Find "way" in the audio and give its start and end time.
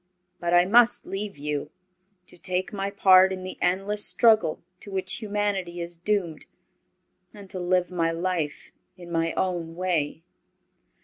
9.75-10.23